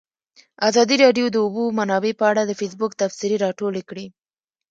[0.69, 4.05] ازادي راډیو د د اوبو منابع په اړه د فیسبوک تبصرې راټولې کړي.